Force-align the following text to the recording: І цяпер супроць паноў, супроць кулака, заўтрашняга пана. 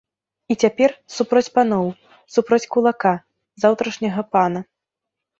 І 0.53 0.55
цяпер 0.63 0.93
супроць 1.15 1.51
паноў, 1.57 1.85
супроць 2.37 2.69
кулака, 2.75 3.11
заўтрашняга 3.65 4.21
пана. 4.37 4.59